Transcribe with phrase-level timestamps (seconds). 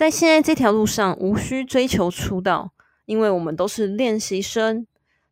[0.00, 2.72] 在现在这条路上，无需追求出道，
[3.04, 4.86] 因为我们都是练习生，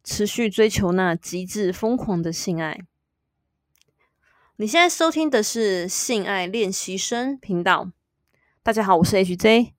[0.05, 2.79] 持续追求那极致疯狂的性爱。
[4.57, 7.91] 你现在收听的是性爱练习生频道。
[8.63, 9.71] 大家好，我是 HJ，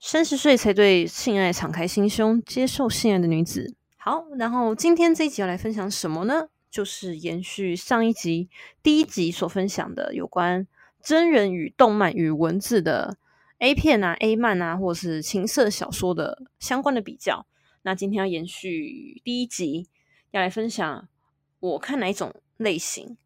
[0.00, 3.76] 三十岁才对性爱敞开心胸、接受性爱的女子。
[3.98, 6.48] 好，然后今天这一集要来分享什么呢？
[6.68, 8.48] 就是延续上一集
[8.82, 10.66] 第一集所分享的有关
[11.00, 13.16] 真人与动漫与文字的。
[13.58, 17.44] A 片啊，A 漫啊，或是情色小说的相关的比较。
[17.82, 19.88] 那今天要延续第一集，
[20.30, 21.08] 要来分享
[21.58, 23.16] 我看哪一种类型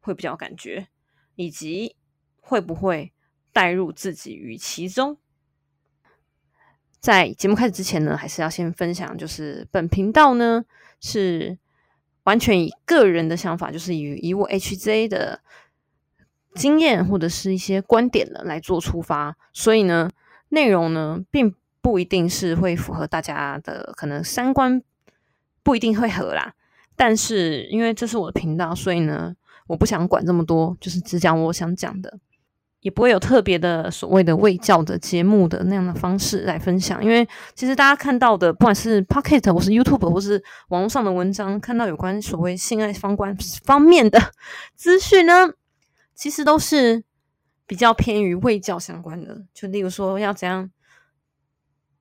[0.00, 0.88] 会比较感觉，
[1.36, 1.94] 以及
[2.40, 3.12] 会不会
[3.52, 5.16] 带入自己于其中。
[6.98, 10.64] 在节目开始之前呢，还是要先分享，就是本频道呢
[11.00, 11.56] 是
[12.24, 15.40] 完全以个人的想法，就是以以我 HJ 的。
[16.54, 20.10] 经验或者是一些观点的来做出发，所以呢，
[20.50, 24.82] 内容呢并不一定是会符合大家的可能三观，
[25.62, 26.54] 不一定会合啦。
[26.94, 29.34] 但是因为这是我的频道，所以呢，
[29.66, 32.18] 我不想管这么多，就是只讲我想讲的，
[32.80, 37.02] 也不会有特别的所谓的卫教的节目的那样的方式来分享。
[37.02, 44.20] 因为其实大家看到的，不管是 Pocket 或是 YouTube 或是网络上的文章，看到有关所谓性爱方关方面的
[44.76, 45.50] 资讯呢。
[46.14, 47.02] 其实都是
[47.66, 50.70] 比较偏于味教相关的，就例如说要怎样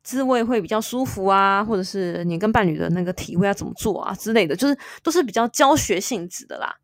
[0.04, 6.76] 自慰会比较舒服啊，或者是你跟伴侣的那个体会要怎么做啊之类的，就是都是比较教学性质的啦。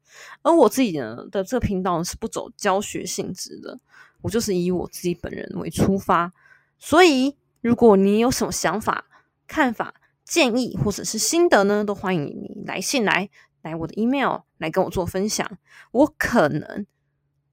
[0.42, 3.80] 而我自己呢的这个频道是不走教学性质的，
[4.22, 6.32] 我就是以我自己本人为出发。
[6.80, 9.06] 所以如果你有什么想法、
[9.48, 13.30] 看法、建议或者是心得呢，都欢迎你来信来
[13.64, 15.58] 来我的 email 来跟我做分享，
[15.92, 16.86] 我可能。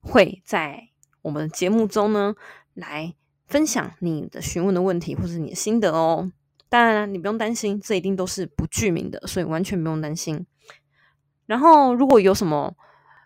[0.05, 0.89] 会在
[1.23, 2.35] 我们节目中呢，
[2.75, 3.15] 来
[3.47, 6.31] 分享你的询问的问题或者你的心得哦。
[6.69, 10.47] 当然，你不用担心，这一定都是不具名的，所以完全不用担心。
[11.47, 12.75] 然后，如果有什么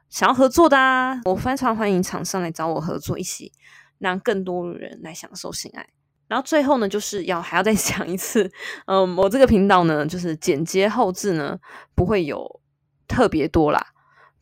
[0.09, 3.53] 想要合作的啊，我非常欢迎厂商来找我合作，一起
[3.99, 5.89] 让更多人来享受性爱。
[6.27, 8.53] 然后最后呢，就是要还要再 讲一次，
[8.87, 11.59] 嗯，我这个频道呢，就是剪接后置呢，
[11.95, 12.61] 不会有
[13.07, 13.83] 特别多啦。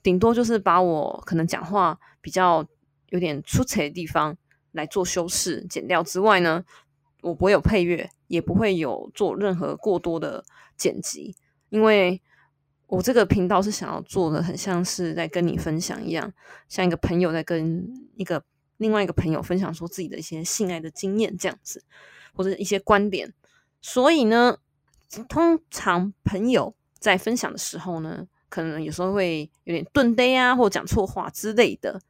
[0.03, 2.67] 顶多就是把我可能讲话比较
[3.11, 4.37] 有点出彩的地方
[4.73, 6.65] 来做修饰、剪掉之外呢，
[7.23, 10.45] 我不会有配乐，也不会有做任何过多的
[10.77, 11.37] 剪辑，
[11.69, 12.21] 因为
[12.89, 16.33] 我这个频道是想要做的很像是在跟你分享一样，
[16.69, 18.43] 像一个朋友在跟一个
[18.79, 21.85] 另外一个朋友分享说自己的一些性爱的经验这样子，
[22.35, 23.33] 或者一些观点。
[23.81, 24.59] 所以呢，
[25.29, 28.27] 通常朋友在分享的时候呢。
[28.49, 32.01] 可能有时候会有点顿呆啊，或讲错话之类的，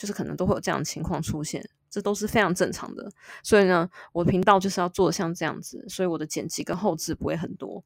[0.00, 3.12] 就是可能都会有这样的情况出现，这都是非常正常的。
[3.42, 7.84] 所以呢，我的频道就是要做的像这样子，所以我的剪辑跟后置不会很多，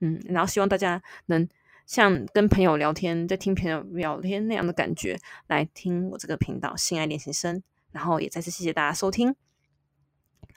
[0.00, 1.48] 嗯，然后希望大家能
[1.86, 7.58] 像跟朋友聊天，在听朋友聊天那样的感觉来听我这个频道《性爱练习生》，
[7.92, 9.36] 然后也再次谢谢大家收听。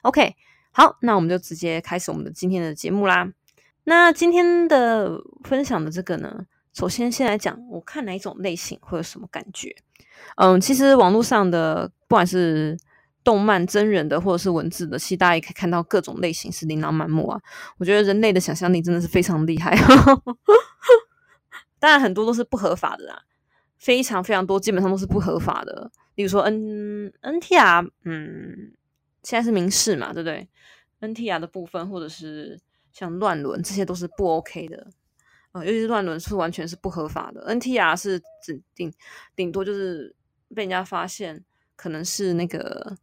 [0.02, 0.34] OK，
[0.72, 3.32] 好，那我们就直接开始我们的今天的节目啦。
[3.84, 6.46] 那今天的分享的这个呢？
[6.76, 9.74] 首先，先来讲，我看哪一种类型会有什么感觉？
[10.36, 12.78] 嗯，其实网络上的不管是
[13.24, 17.40] 动漫、真人的，或者是文字的，其实大家也可以看到各种类型是琳琅满目啊。
[17.78, 19.74] 我觉得人类的想象力真的是非常厉害。
[21.80, 23.22] 当然，很多都是不合法的啦，
[23.78, 25.90] 非常非常多，基本上都是不合法的。
[26.16, 28.72] 例如说，N N T R，嗯，
[29.22, 30.46] 现在是民事嘛，对不对
[31.00, 32.60] ？N T R 的部分，或者是
[32.92, 34.88] 像乱伦，这些都是不 OK 的。
[35.64, 38.92] 尤其是乱伦是完全是不合法的，NTR 是指顶
[39.34, 40.14] 顶多就是
[40.54, 41.44] 被人家发现
[41.76, 42.96] 可能是那个，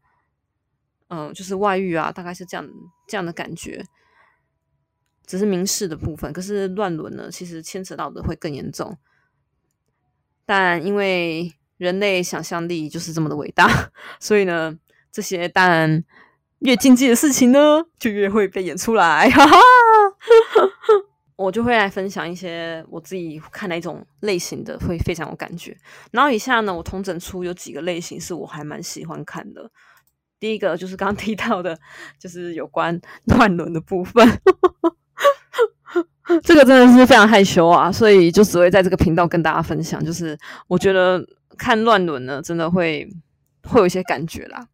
[1.07, 2.69] 嗯，就是外遇啊，大概是这样
[3.07, 3.83] 这样的感觉，
[5.25, 6.31] 只是民事的部分。
[6.33, 8.97] 可是乱伦呢，其实牵扯到的会更严重。
[10.45, 14.77] 但因为人类想象力就是这么的伟大， 所以呢，
[15.11, 16.03] 这些当然
[16.59, 19.57] 越禁忌的事情呢，就越会被演出来，哈哈。
[21.35, 25.75] 我就会来分享一些我自己看的一种类型的会非常有感觉。
[26.11, 29.69] 然后以下呢，我统整出有几个类型是我还蛮喜欢看的。
[30.39, 31.77] 第一个就是刚刚提到的，
[32.19, 34.27] 就是有关 乱伦的部分。
[36.43, 40.03] 这个真的是非常害羞啊，所以就只会在这个频道跟大家分享。
[40.05, 40.37] 就是
[40.67, 41.25] 我觉得
[41.57, 43.09] 看乱伦呢，真的会
[43.63, 44.67] 会有一些感觉啦。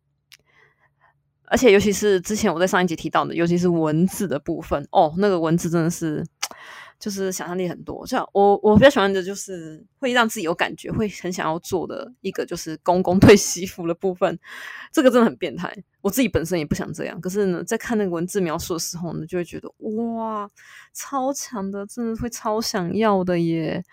[1.46, 6.26] 而且尤其是之前我在上一集提到的，尤其是文字的部分哦，那个文字真的是。
[7.00, 8.06] 就是想象力很多。
[8.06, 14.38] 像我我比较喜欢的就是会让自己有感觉，会很想要做的一个就是公公对媳妇的部分，
[14.92, 15.76] 这个真的很变态。
[16.02, 20.50] 我自己本身也不想这样，可是呢，在看那个文字描述的时候呢，就会觉得哇，
[20.94, 23.84] 超强的，真的会超想要的耶。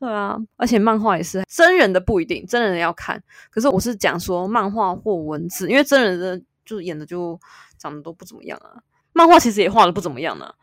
[0.00, 3.20] 对啊，而且漫画也是真人的不一定，真人要看。
[3.50, 7.36] 可是我是讲说漫画或文字，因为真人的就演的就
[7.78, 8.80] 长得都不怎么样啊。
[9.12, 10.54] 漫画其实也画的不怎么样呢，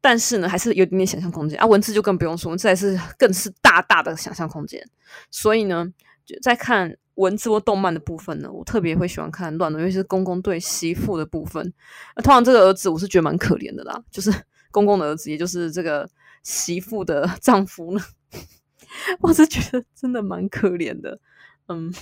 [0.00, 1.66] 但是呢，还是有点点想象空间啊。
[1.66, 4.82] 文字就更不用说，文字还是更是大大的想象空间。
[5.30, 5.86] 所以呢，
[6.24, 11.72] 就在看文字或动漫的部分呢，我特别会喜欢看乱伦，尤其是公公对媳妇的部分。
[12.16, 14.32] 那通常这个儿子我是觉得蛮可怜的啦，就是
[14.72, 16.08] 公公的儿子，也就是这个
[16.42, 18.02] 媳妇的丈夫呢。
[19.20, 21.20] 我是觉得真的蛮可怜的，
[21.68, 21.92] 嗯，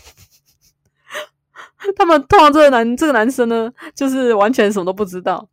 [1.97, 5.49] 他们通常这个男这个男生呢，就是完全什么都不知道，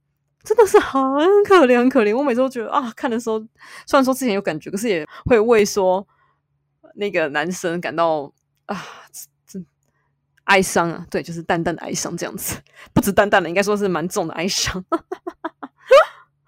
[0.45, 1.01] 真的是很
[1.43, 2.15] 可怜很可怜。
[2.15, 3.39] 我每次都觉得啊，看的时候
[3.85, 6.07] 虽然说之前有感觉，可是也会为说
[6.93, 8.31] 那个男生感到
[8.67, 8.85] 啊，
[9.45, 9.65] 真
[10.45, 12.61] 哀伤啊，对，就是淡淡的哀伤这样子，
[12.93, 14.85] 不止淡淡的，应该说是蛮重的哀伤，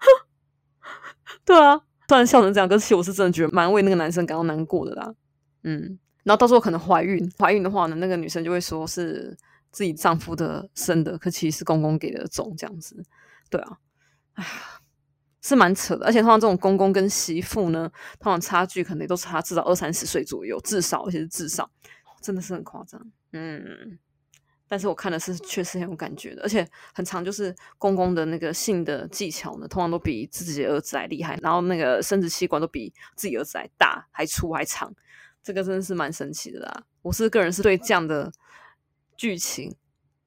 [1.44, 1.82] 对啊。
[2.10, 5.12] 虽然笑成这样，可是其实我是真的觉得蛮为那个男生感到难过的啦。
[5.64, 9.36] 嗯，然后到时候可能怀孕，怀孕的话呢，那个女生就会说是
[9.70, 13.04] 自己丈夫的生的，可其实是公公给的种这样子。
[13.50, 13.76] 对啊，
[14.38, 14.50] 哎呀，
[15.42, 16.06] 是蛮扯的。
[16.06, 21.70] 而且通常这种公公跟媳妇呢，通常差距可能都差至少二三十岁左右，至少而且是至少，
[22.20, 23.00] 真的是很夸张。
[23.32, 23.98] 嗯。
[24.70, 26.62] 但是我看的是确实很有感觉的，而且
[26.92, 34.94] 很长，就是公公的那个性的技巧呢，通常都比自己的儿子还厉害，然后那个生殖器官都比自己儿子还大、还粗、还长，
[35.42, 36.82] 这个真的是蛮神奇的啦。
[37.00, 38.30] 我是个人是对这样的
[39.16, 39.74] 剧情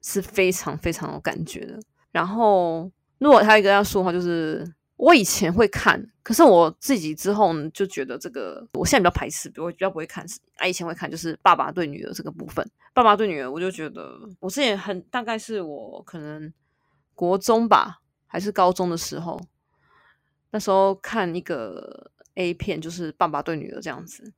[0.00, 1.78] 是非常非常有感觉的。
[2.10, 2.90] 然后，
[3.22, 4.70] 如果他一个要说的话，就是。
[4.96, 10.24] 我以前会看，可是我自己之后，就觉得这个我现在比较排斥，比我比较不会看。
[10.58, 12.64] 啊，以前会看，就是爸爸对女儿这个部分。
[12.94, 16.52] 爸爸对女儿，我就觉得我之前很大概是我可能
[17.16, 19.40] 国中吧，还是高中的时候，
[20.52, 24.32] 那时候看一个 A 片，就是爸爸对女儿这样子。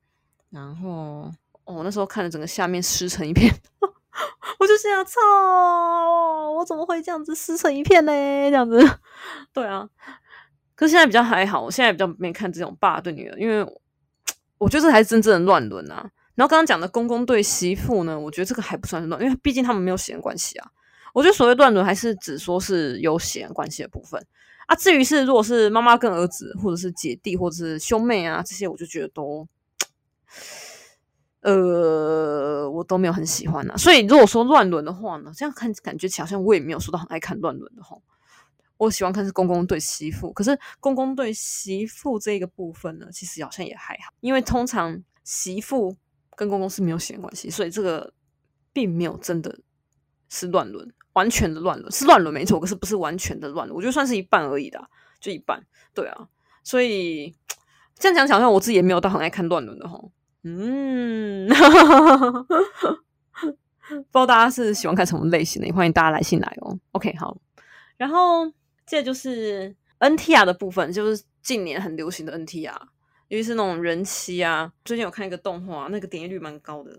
[0.49, 1.31] 然后
[1.65, 3.53] 哦，那时候看的整个下面湿成一片，
[4.59, 5.21] 我就想操，
[6.53, 8.13] 我怎么会这样子撕成一片呢？
[8.13, 8.79] 这样子，
[9.53, 9.89] 对啊。
[10.75, 13.65] 可是现在比较还好，我现在比较没看这种爸对女儿，因为
[14.59, 16.11] 我觉得这才是真正的乱伦啊。
[16.35, 20.69] 然后刚刚讲的公公对媳妇呢，我觉得这个还不算是乱，因为毕竟他们没有血缘关系啊。
[21.13, 24.21] 我觉得所谓乱伦还是只说是有血缘关系的部分
[24.67, 24.75] 啊。
[24.75, 29.47] 至于是如果是妈妈跟儿子，或者是姐弟，或者是兄妹啊这些，我就觉得都，
[31.45, 33.77] 呃，我都没有很喜欢啊。
[33.77, 37.97] 所以如果说乱伦的话呢，这样看感觉起好像我也没有说到很爱看乱伦的哈。
[38.77, 45.97] 我喜欢看是公公对媳妇，可是公公对媳妇这个部分呢，其实好像也还好，因为通常媳妇
[46.35, 48.13] 跟公公是没有血缘关系，所以这个
[48.73, 49.61] 并没有真的
[50.29, 54.83] 是乱伦，完全的乱伦是乱伦没错，可是不是完全的乱伦，我觉得算是一半而已的，
[55.21, 55.65] 就一半，
[55.95, 56.29] 对啊，
[56.65, 57.37] 所以
[57.97, 60.03] 这样讲讲，好像我自己也没有到很爱看乱伦的哈，
[60.45, 61.49] 嗯，
[63.49, 63.55] 不
[63.95, 67.37] 知道大家是喜欢看什么类型的，也欢迎大家来信来哦，OK，好，
[67.97, 68.53] 然后。
[68.87, 72.79] 这就是 NTR 的部分，就是近年很流行的 NTR，
[73.29, 74.71] 尤其是那种人妻啊。
[74.85, 76.95] 最近有看一个动画，那个点击率蛮高的。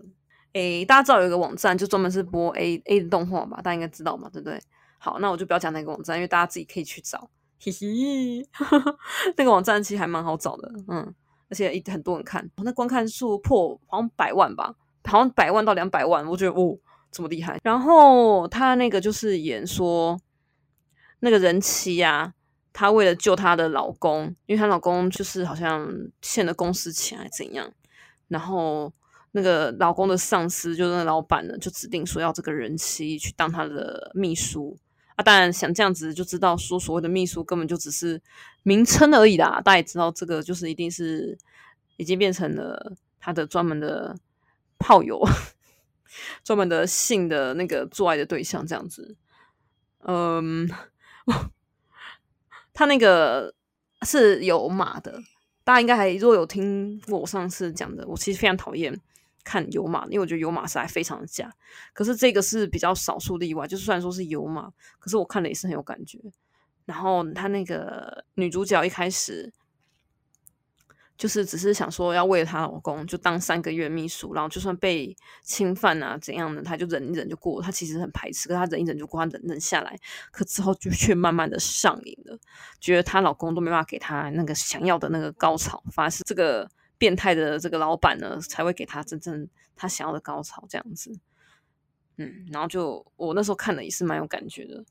[0.53, 3.57] 诶，大家知道有一个网站，就专门是播 A A 的动画吧？
[3.57, 4.59] 大家应该知道嘛，对不对？
[4.97, 7.29] 好，那我就不要讲那个网站，因为大家自己可以去找。
[7.61, 8.49] 嘿嘿，
[9.37, 11.13] 那个网站其实还蛮好找的，嗯，
[11.63, 16.77] 而且很多人看，那观看数破好像百万吧，好像百万到两百万，我觉得哦
[17.11, 17.59] 这么厉害。
[17.63, 20.19] 然后他那个就是演说。
[21.19, 22.33] 那个人妻呀，
[22.71, 25.89] 她为了救她的老公，因为她老公就是好像
[26.21, 27.71] 欠了公司钱还怎样，
[28.27, 28.93] 然后
[29.31, 34.77] 那个老公的上司就是那老板呢，就指定说要这个人妻去当他的秘书
[35.15, 35.23] 啊。
[35.23, 38.21] 当然想这样子就知道说所谓的秘书根本就只是
[38.63, 39.61] 名称而已啦。
[39.61, 41.37] 大家也知道这个就是一定是
[41.97, 44.15] 已经变成了他的专门的
[44.77, 45.21] 炮友，
[46.43, 49.15] 专门的性的那个做爱的对象这样子，
[50.03, 50.69] 嗯。
[52.77, 53.55] 他那个
[54.01, 55.17] 是有码的，
[55.63, 58.99] 大家应该还如果有听过我上次讲的，我其实非常讨厌
[59.45, 61.49] 看有马，因为我觉得有马是还非常的假。
[61.93, 66.19] 可是这个是比较少数例外，就是虽然说是有马，可是我看了也是很有感觉。
[66.83, 69.51] 然后他那个女主角一开始
[71.17, 77.61] 就是只是想说要为了她老公就当三个月秘书，然后就算被侵犯啊怎样的，她就忍一忍就过。
[77.61, 79.97] 她其实很排斥，可她忍一忍就过，她忍忍下来。
[80.29, 82.37] 可之后就 却慢慢的上瘾了，
[82.81, 91.17] 觉得她老公都没办法给她那个想要的那个高潮，反而是这个变态的这个老板呢才会给他真正他想要的高潮这样子。
[92.17, 94.83] 嗯，然后就我那时候看了也是蛮有感觉的，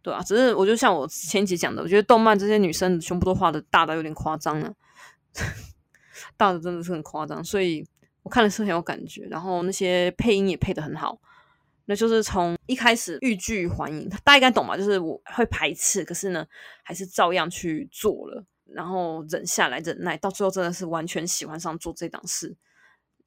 [0.00, 4.74] 对啊，只是我就像我前几讲的，我觉得动漫这些女生胸部都画的大到有点夸张了。
[6.36, 7.86] 大的真的是很夸张，所以
[8.22, 9.26] 我看的是很有感觉。
[9.30, 11.20] 然后那些配音也配的很好，
[11.84, 14.74] 那就是从一开始欲拒还迎，大家应该懂吧？
[14.76, 16.46] 就是我会排斥，可是呢，
[16.82, 18.42] 还是照样去做了，
[18.74, 22.56] 然后忍下来忍耐，到最后真的是完全喜欢上做这档事，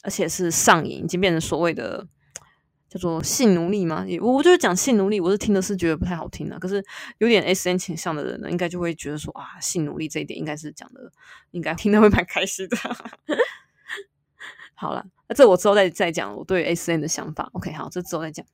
[0.04, 2.08] 而且是上瘾，已经变成所谓的。
[2.90, 4.06] 叫做性奴隶吗？
[4.22, 6.60] 我就是讲性奴隶，我是听的是觉得不太好听的。
[6.60, 6.86] 可是
[7.18, 11.12] 有点 S N 倾向的人呢，应该就会觉得说啊，性奴隶这一点应该是讲的，
[11.50, 12.78] 应该听的会蛮开心的。
[14.78, 17.50] 好了，那这我之后再再讲我对 S N 的想法。
[17.54, 18.46] OK，好，这之后再讲，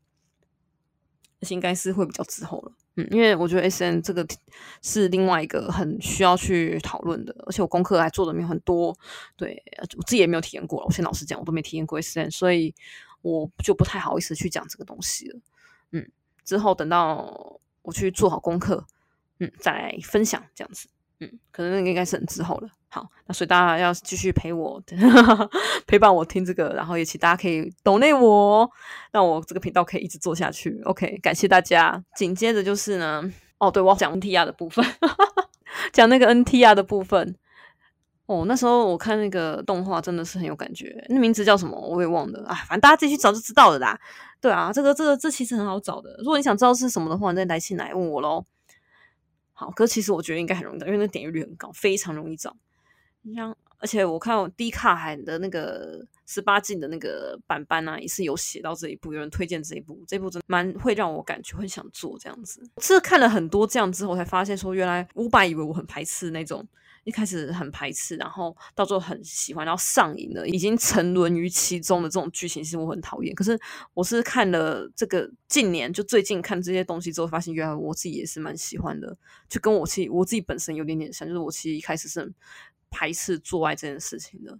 [1.49, 2.71] 应该是会比较滞后了。
[2.95, 4.25] 嗯，因为我觉得 S N 这个
[4.81, 8.97] 是另外一个很需要去讨论的，而且我功课还做的没有很多。
[9.35, 9.61] 对
[9.97, 12.73] 我自己也没有体验过，我先老实讲，我都没体验过 S N，所以。
[13.21, 15.39] 我就不太好意思去讲这个东西了，
[15.91, 16.09] 嗯，
[16.45, 18.87] 之后等到我去做好功课，
[19.39, 20.87] 嗯，再来分享这样子，
[21.19, 22.69] 嗯，可能那个应该是很滞后了。
[22.91, 24.81] 好，那所以大家要继续陪我，
[25.85, 28.69] 陪伴我听这个，然后也请大家可以懂内我，
[29.11, 30.81] 让我这个频道可以一直做下去。
[30.85, 32.03] OK，感谢大家。
[32.15, 34.83] 紧接着就是呢，哦，对我要讲 NTR 的部分，
[35.93, 37.35] 讲那个 NTR 的部分。
[38.25, 43.99] 哦，那时候我看那个动画真的是很有感觉，那名字叫什么我也忘了啊，反正大家自己去找就知道了啦。
[44.39, 48.45] 对啊，这个这个这其实很好找的，如果你想知道是什么的话，你再来信来问我喽。
[49.53, 52.55] 好，可其实我觉得应该很容易找，因为那点击率很高，非常容易找。
[53.21, 62.61] 你像，而且我看我低卡海的那个十八禁的那个版版啊，也是有写到这一部，有人推荐这一部，这部真的蛮会让我感觉很想做这样子。
[62.79, 66.67] 是看了很多这样之后，才发现说原来五百以为我很排斥那种。
[67.05, 73.33] 一开始很排斥，然后到最后很喜欢，然后上瘾了，已经沉沦于其中的这种剧情，其实我很讨厌。
[73.33, 73.57] 可是
[73.93, 82.31] 我是看了这个近年，就最近看这些东西之后，发现原来我自己也是蛮喜欢的，就跟我其实我自己本身有点点像，就是我其实一开始是
[82.89, 84.59] 排斥做爱这件事情的，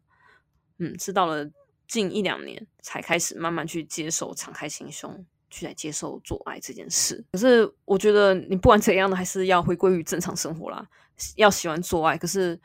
[0.78, 1.50] 嗯，是到了
[1.88, 7.26] 近一两年才开始慢慢去接受，敞开心胸去来接受做爱这件事。
[7.32, 10.88] 可是我觉得你不管怎样的，还是要回归于正常生活啦。
[11.36, 12.60] 要喜欢做爱，可是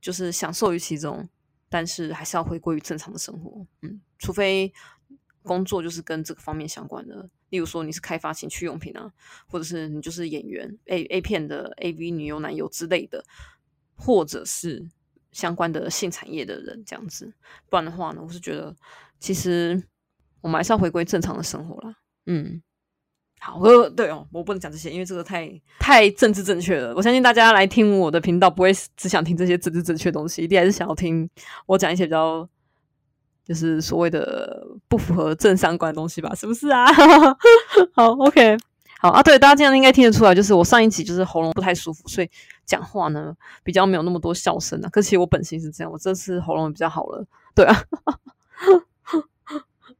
[0.00, 1.26] 就是享受于其中，
[1.70, 3.66] 但是还是要回归于正常的生活。
[3.82, 4.72] 嗯，除非
[5.42, 9.10] 工作就是跟这个方面相关的，例如说你是开发情趣用品啊，
[9.46, 13.24] 或者是你就是演员 A A 片的 A V 女优男优之类的，
[13.94, 14.86] 或者是
[15.36, 17.30] 相关的性产业的人这样子。
[17.68, 18.74] 不然的话呢，我是觉得
[19.20, 19.82] 其实
[20.40, 21.94] 我们还是要回归正常的生活啦。
[22.24, 22.62] 嗯。
[23.38, 26.94] 好，呃，对哦，我不能讲这些，因为这个太太政治正确了。
[26.96, 31.28] 我相信大家来听我的频道，不会只想听这些政治正确的东西，一定还是想要听
[31.66, 32.48] 我讲一些比较，
[33.44, 36.34] 就是所谓的不符合正三观的东西吧？
[36.34, 36.86] 是不是啊？
[37.92, 38.56] 好，OK，
[39.00, 39.22] 好啊。
[39.22, 42.30] 对，大家这样应该听得出来，就是我上一集就是喉咙不太舒服，所以
[42.64, 44.88] 讲话呢比较没有那么多笑声啊。
[44.88, 47.24] 可其实我本性是这样，我这次喉咙比较好了。
[47.54, 47.84] 对啊。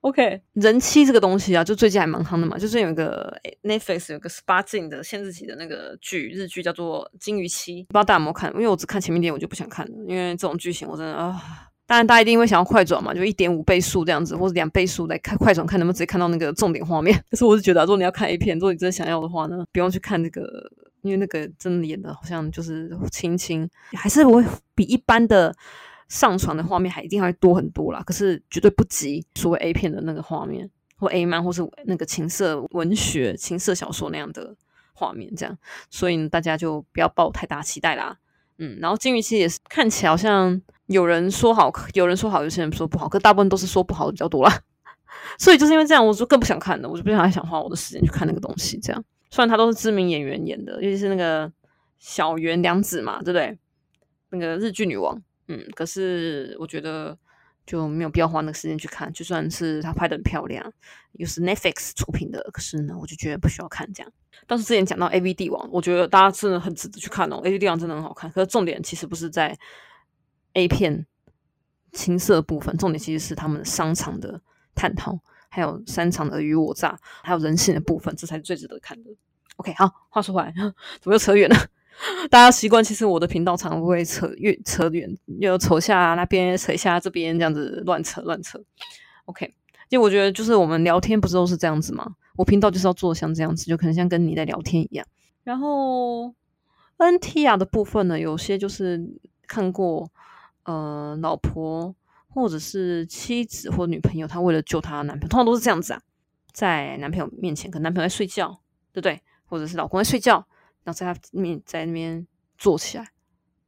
[0.03, 2.57] OK，人妻这个东西啊，就最近还蛮夯的嘛。
[2.57, 8.53] 就是有一个 Netflix 有个十八禁的限制级的那个剧，日剧叫做《金鱼妻》，不知道大家有没有看？
[8.53, 11.43] 因为我只看前面点，我就不想看了，因为这种剧情我真的啊。
[11.87, 17.17] 当然，大家一定会想要快转嘛，就一点五倍速这样子，或者两倍速来看快转，看能不能直接看到那个重点画面。
[17.31, 20.71] 可是我是觉得，如果你要看 A 片，如果你真的想要的话呢，不用去看那个，
[21.03, 25.55] 因为那个真的演的好像就是亲亲，还是会比一般的。
[26.09, 34.55] 上传的画面还一定会多很多啦，可是绝对不及所谓 A 片的那个画面，或 A 漫，或是那个情色文学、情色小说那样的
[34.93, 35.59] 画面，这样，
[35.91, 38.17] 所以大家就不要抱太大期待啦。
[38.59, 44.61] 嗯，然后金鱼期也是看起来好像有人说好，有人说好，有些人说不好，可大部分都是说不好的比较多啦。
[45.39, 48.79] 所以就是因为这样，我就更不想看了，我就不想想花我的时间去看那个东西。
[48.79, 51.51] 这样，虽然他都是知名演员演的，尤其是那个
[51.99, 53.59] 小圆良子嘛，对不对？
[54.31, 55.21] 那个日剧女王。
[55.49, 57.17] 嗯，可是我觉得
[57.65, 60.73] 就没有必要花那个时间去看，就算是他拍的很漂亮，
[61.13, 64.13] 又是 Netflix 出品的，可是呢，我就觉得不需要看这样。
[64.47, 68.31] 但是之前讲到 A V 帝王，我觉得大家真的很值得去看哦，A V 帝王真的很好看。
[68.33, 69.57] 可是重点其实不是在
[70.57, 71.07] A 片
[71.93, 74.41] 青色部分，重点其实是他们商场的
[74.75, 75.19] 探讨，
[75.51, 79.11] 还有商场的尔虞我诈，还有人性的部分，这才是最值得看的。
[79.57, 80.53] OK，好，话说回来，
[81.01, 81.57] 怎么又扯远了？
[82.31, 88.59] 大家习惯，其实我的频道常会扯越扯远，又扯下那边，扯下这边，这样子乱扯乱扯。
[89.27, 89.55] OK，
[89.89, 92.17] 就我觉得就是我们聊天不是都是这样子吗？
[92.37, 95.07] 我频道就是要做像这样子，就可能像跟你在聊天一样。
[95.43, 96.35] 然后
[96.99, 99.03] NTR 的部分呢，有些就是
[99.47, 100.11] 看过，
[100.67, 101.95] 呃，老婆
[102.29, 106.01] 或者是妻子或女朋友，她为了救她男朋友，通常都是这样子啊，
[106.53, 108.61] 在男朋友面前，可能男朋友在睡觉，
[108.93, 109.21] 对不对？
[109.47, 110.45] 或者是老公在睡觉，
[110.85, 112.27] 然后在他面在那边
[112.59, 113.09] 坐起来，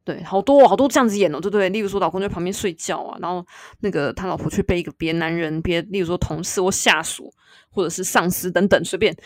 [0.02, 1.69] 对，好多好多这样子演哦，对不对？
[1.69, 3.47] 例如说，老公在旁边睡觉啊，然后
[3.81, 7.33] 那个他老婆去被一个别男人，别例如说同事或下属，
[7.71, 9.17] 或者是上司等等，随便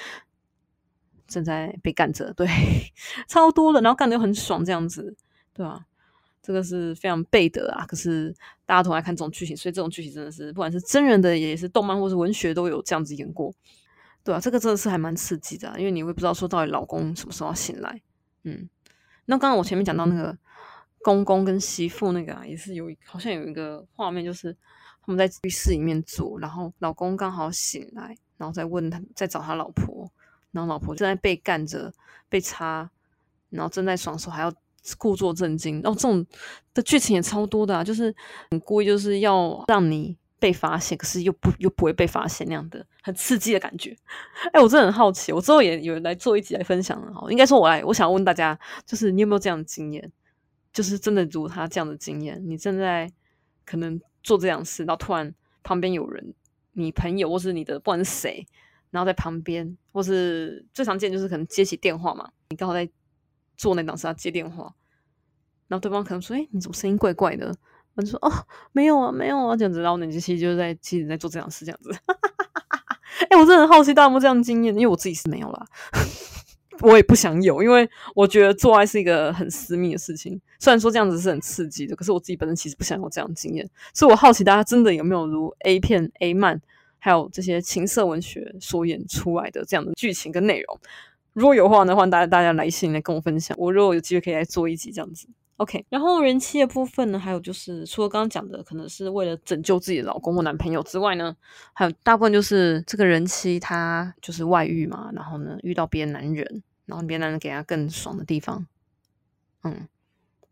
[1.26, 2.46] 正在被干着，对，
[3.26, 5.16] 超多的，然后干的又很爽，这样子，
[5.54, 5.86] 对吧？
[6.42, 8.34] 这个是非常背的啊，可是
[8.66, 13.54] 大家都爱看这种剧情，所以这种剧情真的是不管是真人的，也是动漫或是文学都有这样子演过。
[14.24, 18.02] 对啊，这个真的是还蛮刺激的，因为你会不知道说到底老公什么时候要醒来。
[18.42, 18.68] 嗯，
[19.24, 20.36] 那刚刚我前面讲到那个
[21.02, 24.52] 公公跟媳妇那个啊，也是有好像有一个画面，就是
[25.04, 30.08] 他们在浴室里面做，然后老公刚好醒来，然后再问他，再找他老婆，
[30.52, 31.92] 然后老婆正在被干着
[32.28, 32.88] 被插，
[33.50, 34.52] 然后正在爽手还要
[34.98, 35.80] 故作震惊。
[35.82, 36.24] 然后这种
[36.74, 38.14] 的剧情也超多的啊，就是
[38.50, 40.16] 很故意就是要让你。
[40.42, 43.96] 被发现，可是又不又不会被发现那样的很刺激的感觉。
[44.52, 47.30] 哎，我真的很好奇，我之后也有人来做一集来分享哈。
[47.30, 50.10] 应该说，我来，我想要问大家，就是你有没有这样的经验？
[50.72, 53.08] 就是真的如他这样的经验，你正在
[53.64, 56.34] 可能做这样事，然后突然旁边有人，
[56.72, 58.44] 你朋友或是你的不管是谁，
[58.90, 62.90] 然后在旁边，或是最常见就是可能接起电话嘛，你刚好在
[63.62, 64.74] 做那档事他接电话，
[65.68, 67.54] 然后对方可能说：“哎，你怎么声音怪怪的？”
[67.94, 68.32] 我就说哦，
[68.72, 69.80] 没有啊，没有啊，这样子。
[69.80, 71.92] 然后呢，其实就在其实在做这样事，这样子。
[73.30, 74.74] 哎，我真的很好奇，大家有没有这样经验？
[74.74, 75.64] 因为我自己是没有啦，
[76.82, 80.40] 我也不想有，因为我觉得做爱是一个很私密的事情。
[80.58, 83.70] 虽然说这样子是很刺激的，可是我自己本身其实不想有这样经验。
[83.94, 86.60] 所以我好奇大家真的有没有如 A 片、A 漫，
[86.98, 90.80] 还有这些情色文学所演出来的这样的剧情跟内容？
[91.32, 93.56] 如果有话呢，欢迎大家大家来信来跟我分享。
[93.58, 95.26] 我如果有机会可以来做一集这样子。
[95.56, 101.34] OK，然后人妻的部分呢，还有就是除了刚刚讲的，可能是为了拯救自己的老公或男朋友之外呢，
[101.72, 108.66] 还有大部分就是这个人妻她就是外遇嘛，然后呢遇到别的男人，然后别的男人给她更爽的地方。
[109.62, 109.86] 嗯，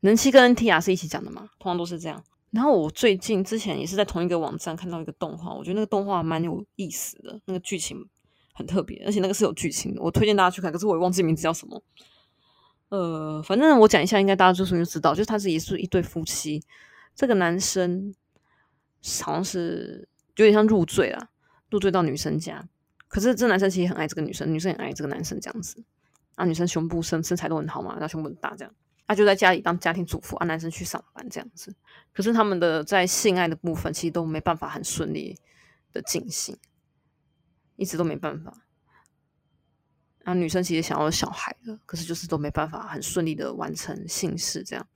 [0.01, 2.23] 人妻跟 NTR 是一起讲的嘛，通常都是这样。
[2.53, 8.07] 然后我最近之前也是在同一个网站看到一个动画，我觉得那个动画蛮有意思的，那个剧情
[8.53, 10.73] 很特别，而且那个是有剧情的，我推荐大家去看。
[10.73, 11.83] 可是我也忘记名字叫什么。
[12.89, 16.63] 呃，反正我讲一下，应该大家就是就知道，就是他自己是一对夫妻。
[17.15, 18.15] 这个男生
[19.23, 21.29] 好像是有点像入赘啊，
[21.71, 22.69] 入赘到女生家。
[23.09, 25.83] 可是这男生其实很爱这个女生，女生也爱这个男生这样子。
[26.37, 28.75] 啊，女生胸部身身材都很好嘛，然后胸部很大这样。
[29.07, 31.75] 他就在家里当家庭主妇，啊，男生去上班这样子。
[32.13, 35.37] 可是他们的在性爱的部分，其实都没办法很顺利
[35.93, 36.57] 的进行，
[37.81, 38.53] 一直都没办法。
[40.23, 44.63] 然后女生其实想要小孩的，可是就是都没办法很顺利的完成性事。
[44.63, 44.87] 这样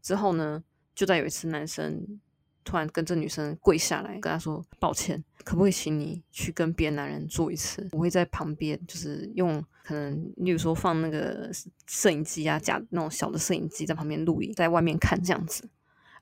[0.00, 2.18] 之后呢，就在有一次，男生
[2.64, 7.86] 突然跟这女生跪下来，跟她说：“抱歉，可不可以请你去跟别的男人做一次？
[7.92, 11.50] 我会在旁边，就是用可能，例如说放那个
[11.86, 15.68] 摄影机啊，假那种小的摄影机在旁边录影，在外面看这样子。”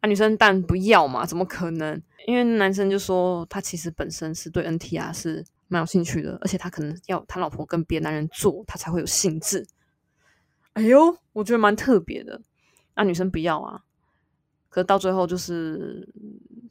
[0.03, 2.03] 啊，女生当然不要嘛，怎么可能？
[2.27, 5.45] 因为男生就说他其实本身是对 NTR 是。
[5.73, 9.67] 蛮有兴趣的，而且他可能要他老婆跟别男人做，他才会有兴致。
[10.75, 12.43] 哎呦，我觉得蛮特别的。
[12.95, 13.81] 那女生不要啊，
[14.69, 16.07] 可到最后就是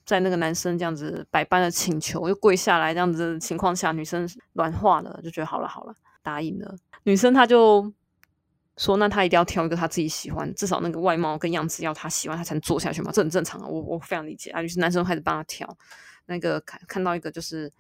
[0.05, 6.75] 在那个男生这样子百般的请求，又跪下来这样子的情况下，女生软化了，就觉得好了好了，答应了。
[7.01, 7.91] 女生她就
[8.77, 13.67] 说，那她一定要挑一个她自己喜欢，至少那个外貌跟样子要她喜欢，她才能做下去嘛，这很正常啊。
[13.67, 14.61] 我我非常理解啊。
[14.61, 15.75] 于是男生开始帮她挑，
[16.27, 17.71] 那个看看到一个就是。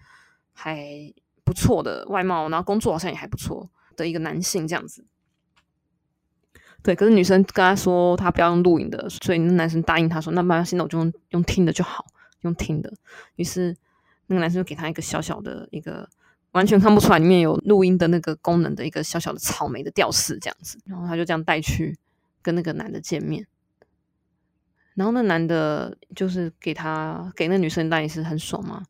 [0.63, 1.11] 还
[1.43, 5.03] 不错的外貌，然后工作好像也还不错的一个男性这样子，
[6.83, 6.95] 对。
[6.95, 12.05] 可是女生跟他说他不要用录影的，所以那男生答应他说：“那没关系，那我就用用听的就好，
[12.41, 12.93] 用听的。”
[13.37, 13.75] 于是
[14.27, 16.07] 那个男生就给他一个小小的一个
[16.51, 21.97] 完全看不出来里面有录音的那个功能的一个小小的草莓的吊饰这样子，然后他就这样带去
[22.43, 23.47] 跟那个男的见面，
[24.93, 28.83] 然后那男的就是给他给那女生当然也是很爽嘛。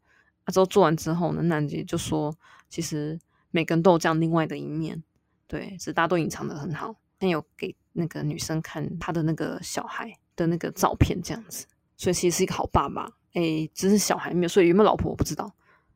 [0.52, 2.36] 之后做完之后呢，娜姐就说
[2.70, 5.02] ：“其实每个人都有这样另外的一面，
[5.48, 6.96] 对，只是大家都隐藏的很好。
[7.18, 13.12] 但有给那个女生看他的那个小孩的那个照片，这样子，所以其实是一个好爸爸。
[13.34, 15.54] 哎，只是小孩没有，所以有没有老婆我不知道。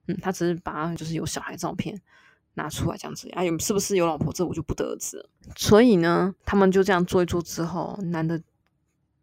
[0.07, 1.99] 嗯，他只是把就是有小孩照片，
[2.53, 4.31] 拿出来这样子，哎，有是不是有老婆？
[4.31, 5.29] 这我就不得而知了。
[5.55, 8.39] 所以呢，他们就这样做一做之后，男的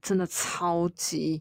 [0.03, 1.41] 真的超级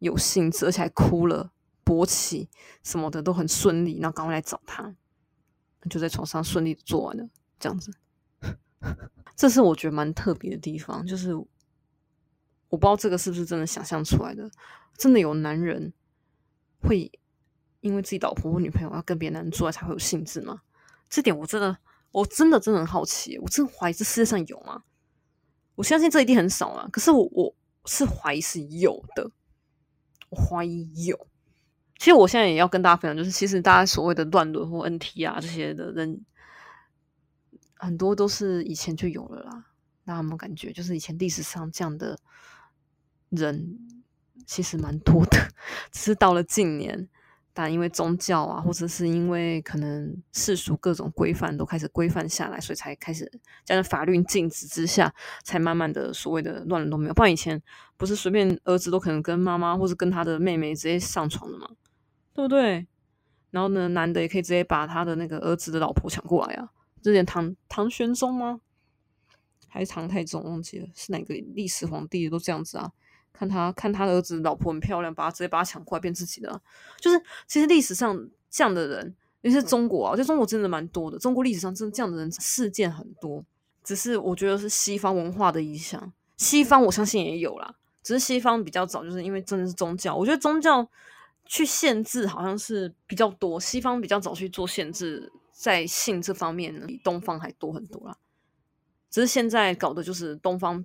[0.00, 1.52] 有兴致，而且还哭了、
[1.90, 2.48] 勃起
[2.84, 4.94] 什么的都很顺利，然后赶快来找他，
[5.90, 7.92] 就在床上顺利做完了，这样子。
[9.34, 11.44] 这是我觉得蛮特别的地方，就是我
[12.68, 14.48] 不知道这个是不是真的想象出来的，
[14.96, 15.92] 真的有男人
[16.80, 17.10] 会
[17.80, 20.62] 因为自己老婆或女朋友要跟别的男人做爱才会有兴致吗？
[21.08, 21.76] 这点我真的，
[22.12, 24.84] 我真的真的很好奇，我真的怀疑这世界上有吗？
[25.74, 27.52] 我相信这一定很少啊，可是我我
[27.84, 29.32] 是怀疑是有的，
[30.28, 31.26] 我怀疑有。
[32.00, 36.24] 其实我现在也要跟大家分享，就是其实大家所谓的乱伦或 NT 啊这些的人，
[37.76, 39.66] 很多都是以前就有了啦。
[40.04, 42.18] 那有没有感觉，就是以前历史上这样的
[43.28, 43.78] 人
[44.46, 45.36] 其实蛮多的，
[45.92, 47.06] 只是到了近年。
[47.52, 53.30] 但因为宗教啊，或者是因为可能世俗各种规范都开始规范下来，所以才开始
[53.64, 57.12] 加上法律禁止之下，才慢慢的所谓的乱伦都没有。
[57.12, 57.60] 不然以前
[57.96, 61.68] 不是随便儿子都可能跟妈妈或者跟他的妹妹直接上床的嘛，
[62.34, 62.86] 对不对？
[63.50, 66.70] 然后呢，男的也可以直接把他的那个儿子的老婆抢过来啊。
[67.02, 68.60] 之前唐唐玄宗吗？
[69.68, 70.42] 还是唐太宗？
[70.44, 72.92] 忘记了是哪个历史皇帝都这样子啊。
[73.32, 76.60] 看他看他的儿子老婆很漂亮，把他直接把他抢过来变自己的，
[76.98, 81.18] 就是其实历史上这样的人，尤其是中国啊，就中国真的蛮多的。
[81.18, 83.42] 中国历史上真的这样的人事件很多，
[83.82, 86.12] 只是我觉得是西方文化的影响。
[86.36, 90.14] 西方我相信也有啦，只是西方比较早，就是因为真的是宗教。
[90.14, 90.86] 我觉得宗教
[91.50, 98.16] 去限制好像是比较多，西方比较早去做限制，在性这方面呢，比东方还多很多啦。
[99.10, 100.84] 只是现在搞的就是东方。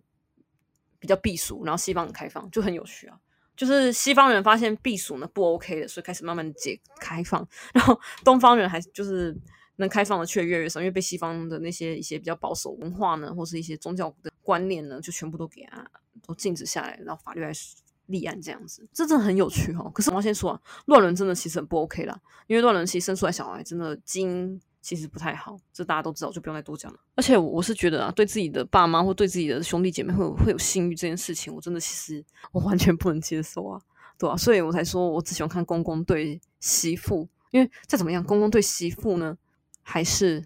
[0.97, 3.19] 比较避暑，然后西方很开放，就很有趣啊。
[3.55, 7.47] 就是西方人发现避暑呢不 OK 的，所以开始慢慢解开放。
[7.73, 9.37] 然后东方人还就是
[9.75, 15.85] 能开放的却越来越少，因为被西方的那些一些比较保守文化呢，或是一些宗教的观念呢，就全部都给啊
[16.25, 17.75] 都禁止下来，然后法律还是
[18.07, 19.89] 立案这样子，这真的很有趣哈。
[19.93, 24.59] 可是我要先说啊，乱伦真的其实很不 OK 啦，因为乱伦其实生出来小孩真的基因。
[24.85, 26.99] 其实不太好，这大家都知道，就不用再多讲了。
[27.15, 33.81] 而且我是觉得啊，对自己的爸妈或对自己的兄弟姐妹会有会有性欲这件事情，我真的其实我完全不能接受啊，
[34.15, 34.37] 对吧？
[34.37, 39.35] 所以我才说我只喜欢看公公对媳妇，因为再怎么样，公公对媳妇呢
[39.81, 40.45] 还是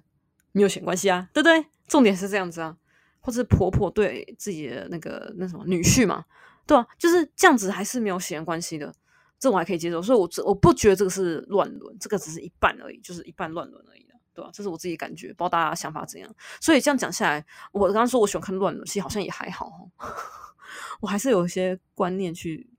[0.53, 1.65] 没有血关系啊，对不对？
[1.89, 2.77] 重点是这样子啊，
[3.19, 6.23] 或者婆婆对自己的那个那什么女婿嘛，
[6.69, 6.85] 对啊？
[6.99, 8.93] 就是这样子还是没有血缘关系的，
[9.39, 9.99] 这我还可以接受。
[10.01, 14.05] 所以，我这我不觉得这个是乱伦，这个只是一半而已，就是一半乱伦而已。
[14.31, 14.49] 对吧？
[14.53, 16.33] 这是我自己感觉，不知道大家想法怎样。
[16.61, 19.89] 所以这样讲下来，我刚刚说我喜欢看乱伦戏，好像也还好。
[21.01, 22.69] 我还是有一些观念去，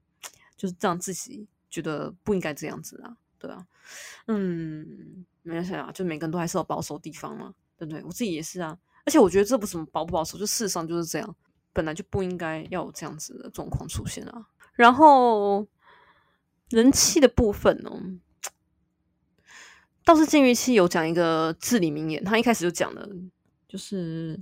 [0.56, 3.66] 就是这样自己觉得不应该这样子啊，对啊，
[4.28, 8.02] 嗯，没关系啊，就每个人都还是有保守地方嘛，对不对？
[8.04, 8.78] 我自己也是啊。
[9.04, 11.36] 而且我觉得这不什么保不保守，就事实上就是这样，
[11.72, 14.46] 本来就不应该要有这样子的状况出现啊。
[14.74, 15.66] 然后
[16.70, 17.90] 人气的部分呢？
[20.04, 23.08] 倒是禁欲期有讲一个至理名言，他一开始就讲了，
[23.68, 24.40] 就是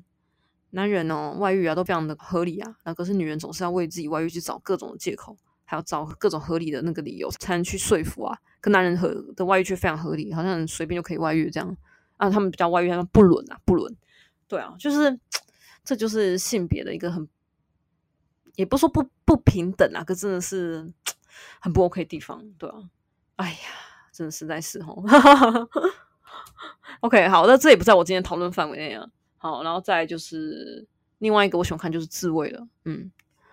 [0.71, 8.39] 男人哦外遇啊都非常的合理啊，那可是女人总是要为自己外遇去找各种的借口，还要找各种合理的那个理由才能去说服啊。
[8.61, 11.77] 跟男人和的外遇却非常合理，好像随便就可以外遇这样
[12.17, 12.31] 啊。
[12.31, 13.95] 他们比较外遇，他们不伦啊，不伦。
[14.47, 15.19] 对啊，就是
[15.89, 17.27] 这就是性别的一个很，
[18.57, 20.93] 也不说不不平等啊，可真的是
[21.63, 22.91] 很不 OK 的地方，对啊。
[23.37, 23.59] 哎呀。
[24.11, 25.01] 真的实在是哦。
[27.01, 29.09] OK，好，那这也不在我今天讨论范围内啊。
[29.37, 30.85] 好，然后再就是
[31.19, 33.13] 另外一个我喜欢看就是自慰了，嗯，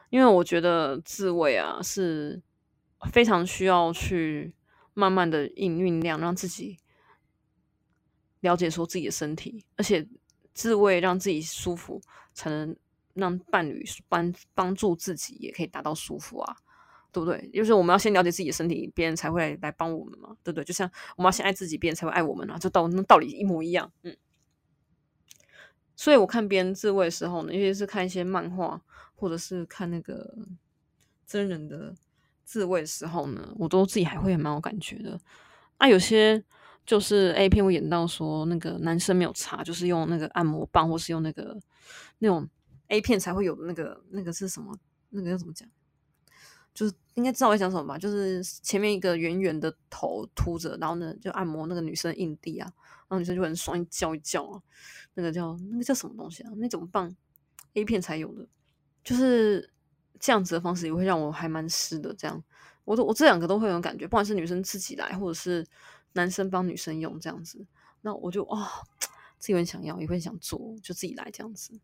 [0.10, 2.42] 因为我觉得自慰啊是
[3.12, 4.56] 非常需要去
[4.96, 6.80] 慢慢的引酝酿，让自己
[8.40, 10.08] 了解说自己的身体，而且
[10.52, 12.02] 自慰让自己舒服，
[12.36, 12.76] 才能
[13.16, 16.56] 让伴侣帮帮助自己也可以达到舒服啊。
[17.12, 17.50] 对不对？
[17.54, 20.66] 就是我们要先了解自己的身体，别人才会来帮我们嘛，对不对？
[20.66, 23.90] 就像我们要先爱自己，别人才会爱我们啊，就道那道理一模一样。
[24.02, 24.14] 嗯，
[25.96, 28.82] 所以我看别人自慰的时候呢，尤其是看一些漫画，
[29.16, 30.38] 或者是看那个
[31.26, 31.96] 真人的
[32.44, 35.18] 自慰的时候呢，我都自己还会蛮有感觉的。
[35.78, 36.44] 啊，有些
[36.86, 41.58] 就是 A 片会演到说那个男生没有擦，就是用那个按摩棒，或是用那个
[42.20, 42.48] 那种
[42.88, 44.78] A 片才会有那个那个是什么？
[45.10, 45.68] 那个要怎么讲？
[46.74, 47.98] 就是应该知道我讲什么吧？
[47.98, 52.70] 就是前面一个圆圆的头凸着，然后呢就按摩那个女生硬地啊，
[53.08, 54.62] 然后女生就很爽，一叫一叫啊，
[55.14, 56.52] 那个叫那个叫什么东西啊？
[56.58, 57.16] 那种棒
[57.76, 58.46] A 片才有的，
[59.06, 59.72] 就是
[60.20, 62.14] 这样子的方式也会让我还蛮湿的。
[62.14, 62.44] 这样，
[62.84, 65.66] 我都我这两个都会有感觉，不管是女生自己来，或者是
[66.16, 67.66] 男生帮女生用这样子，
[68.02, 68.70] 那我就啊
[69.38, 71.80] 自己很想要，也会想做，就自己来这样子。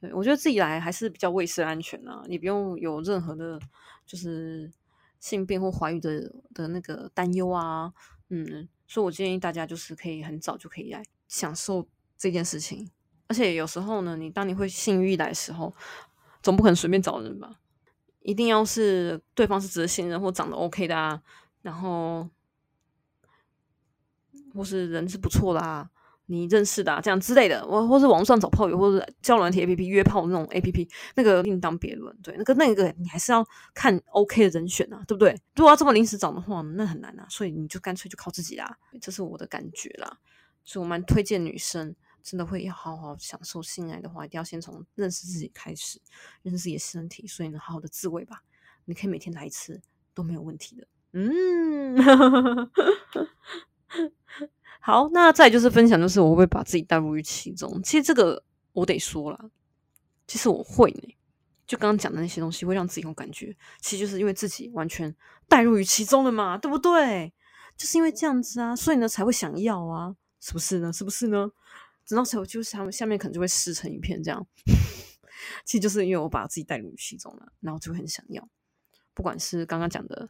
[0.00, 3.60] 对我觉得自己来还是比较卫生安全啊，你不用有任何的，
[4.06, 4.72] 就是
[5.18, 7.92] 性病或怀孕的的那个担忧啊。
[8.28, 12.88] 嗯，所以我建议大家就是可以很早就可以来享受这件事情。
[13.26, 15.74] 而且有时候呢，你当你会性欲来的时候，
[16.42, 17.58] 总不可能随便找人吧？
[18.22, 21.22] 一定要是对方是值得信任或长得 OK 的啊，
[21.62, 22.28] 然后
[24.54, 25.88] 或是人是不错的啊。
[26.26, 32.16] 你认识的这样之类的，或或是网上找炮友，或者交软体 A P P 约炮那种 A P P，那个另当别论。
[32.22, 35.32] 对，那个那个你还是要看 O K 的人选啊，对不对？
[35.56, 37.26] 如果要这么临时找的话，那很难啊。
[37.28, 40.18] 所以你就干脆就靠自己啦，这是我的感觉啦。
[40.62, 46.00] 所以我蛮推荐女生真的会要好好享受性爱的话，一定要先从认识自己开始，
[46.42, 47.26] 认识自己的身体。
[47.26, 48.44] 所以呢，好好的自慰吧，
[48.84, 49.82] 你可以每天来一次
[50.14, 50.86] 都没有问题的。
[51.10, 51.96] 嗯。
[54.80, 57.82] 好，那再就是分享，就是我会把自己带入于其中？
[57.82, 59.50] 其实这个我得说了，
[60.26, 61.16] 其实我会呢。
[61.66, 65.14] 就刚刚讲的那些东西，会让自己有感觉，其实就是因为自己完全
[65.48, 67.32] 带入于其中了嘛，对不对？
[67.76, 70.92] 就是因为这样子啊，所以呢才会想要啊，是不是呢？
[70.92, 71.48] 是不是呢？
[72.08, 74.44] 等到时候就是他们下面可能就会撕成一片这样。
[75.64, 78.48] 其实就是因为我把自己带入于其中了，然后就会很想要，
[79.14, 80.28] 不管是刚刚讲的。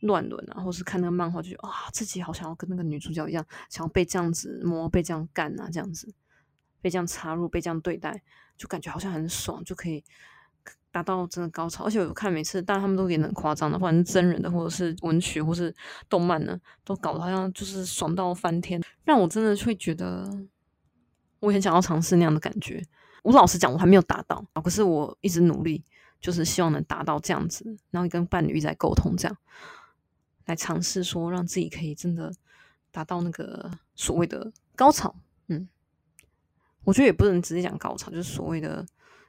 [0.00, 6.12] 乱伦啊，或是看那个漫画，就觉得啊，自己好想要跟那个女主角一样，想要被这样子摸，被这样干啊，这样子
[6.80, 8.22] 被这样插入，被这样对待，
[8.56, 10.04] 就感觉好像很爽，就可以
[10.90, 11.84] 达到真的高潮。
[11.84, 15.74] 而且我看每次，但他们都演很夸张的，不管是真人的，或者是文学，或是
[16.08, 20.30] 动漫呢，都搞得好像就是爽到翻天，让我真的会觉得，
[21.40, 22.84] 我很想要尝试那样的感觉。
[23.22, 25.82] 我老实讲，我还没有达到啊，可是我一直努力，
[26.20, 29.36] 就是希望能达到这样子，然后跟伴侣在沟通这样。
[30.46, 32.32] 来尝试说，让自己可以真的
[32.90, 35.14] 达到那个所谓的高潮。
[35.48, 35.68] 嗯，
[36.84, 38.86] 我觉得也不能直接讲高潮，就是所谓的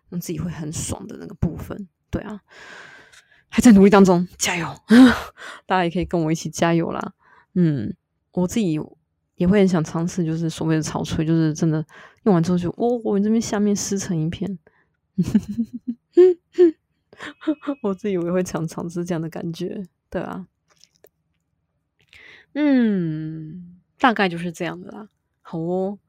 [0.09, 1.87] 让自己会很爽的那个部分。
[2.09, 2.41] 对啊，
[3.49, 4.67] 还在努力当中，加油！
[5.65, 7.13] 大家也可以跟我一起加油啦。
[7.53, 7.93] 嗯，
[8.31, 8.79] 我自己
[9.35, 11.85] 也会很想尝试，就是所谓的潮吹，就是真的
[12.23, 14.57] 用完之后就，哦，我们这边下面湿成一片。
[17.81, 20.47] 我自己也会常尝试这样的感觉，对啊。
[22.55, 25.09] 嗯，大概就是这样的啦。
[25.41, 25.99] 好哦，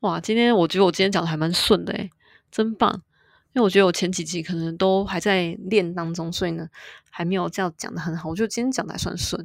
[0.00, 2.10] 哇，今天我觉得我今天讲的还蛮顺的诶，
[2.50, 3.02] 真棒。
[3.52, 6.68] 因为我觉得我前几集可能都还在练当中，所以呢
[7.10, 8.28] 还没有这样讲的很好。
[8.28, 9.40] 我觉得今天讲的还算顺，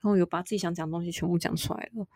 [0.00, 2.06] 然后有把自己想讲的东西全部讲出来了。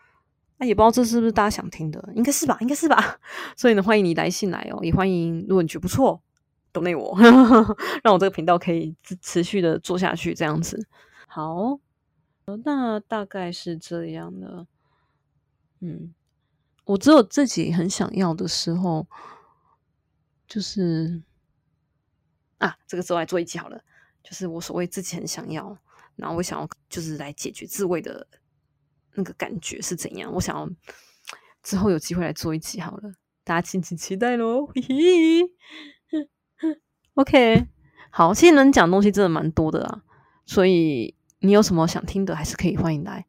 [0.57, 3.19] 那也不知道这是不是大家想听的，应该是吧，应该是吧。
[3.55, 6.21] 所以呢，欢迎你来信来哦，也欢迎如果你觉得不错，
[6.73, 7.15] 懂内我，
[8.03, 10.85] 让我这个频道可以持续的做下去，这样子。
[11.27, 11.79] 好。
[12.57, 14.67] 那大概是这样的，
[15.79, 16.13] 嗯，
[16.85, 19.07] 我只有自己很想要的时候，
[20.47, 21.21] 就是
[22.57, 23.81] 啊，这个时候来做一集好了，
[24.23, 25.77] 就是我所谓自己很想要，
[26.15, 28.27] 然后我想要就是来解决自慰的
[29.13, 30.69] 那个感觉是怎样，我想要
[31.63, 35.51] 之后有机会来做一集好了，大家敬请期待喽，嘿嘿，
[37.15, 37.67] OK，
[38.09, 40.03] 好，其实能讲东西真的蛮多的啊，
[40.45, 41.18] 所以。
[41.39, 43.25] 你有什么想听的，还是可以欢迎来，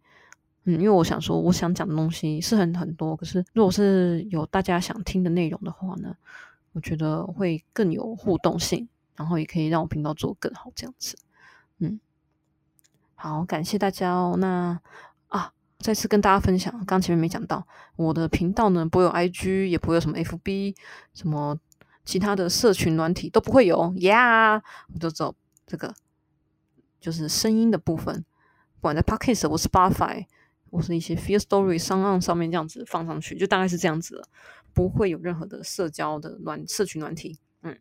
[0.64, 6.16] 嗯，因为我想说，我想讲的东西是很很多，可是如果是有大家想听的内容的话呢，
[6.72, 11.16] 我觉得会更有互动性，然后也可以让我频道做更好这样子，
[11.78, 12.00] 嗯，
[13.14, 14.36] 好，感谢大家哦。
[14.38, 14.80] 那
[15.28, 20.74] 啊，再次跟大家分享，刚前面没讲到，我的频道呢不会有 IG，也不会有什么 FB，
[21.14, 21.56] 什么
[22.04, 24.60] 其他的社群软体都不会有，Yeah，
[24.92, 25.94] 我就走这个。
[27.00, 28.24] 就是声音的部分，
[28.76, 30.26] 不管在 Podcast 或 Spotify
[30.70, 34.28] 或是一些 Feel Story 商案上面这样子放上去，就大概是这样子了，
[34.72, 37.76] 不会有任何的社交的软社群软体，嗯，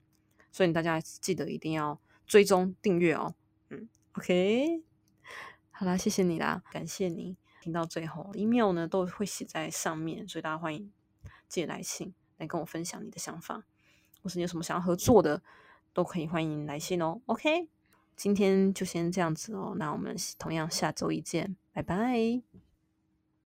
[0.51, 3.36] 所以大家记得一定要追踪订阅哦，
[3.69, 4.82] 嗯，OK，
[5.69, 7.36] 好啦，谢谢你啦，感谢你。
[7.62, 10.91] 听到最后，email 呢都会写在上面，所以大家欢迎
[11.49, 13.65] 借来信来跟我分享你的想法，
[14.23, 15.43] 或是你有什么想要合作的，
[15.93, 17.67] 都可以欢迎来信哦，OK。
[18.19, 22.68] 今天就先这样子哦，那我们同样下周一见，拜拜。